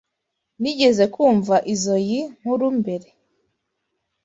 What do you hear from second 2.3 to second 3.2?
nkuru mbere.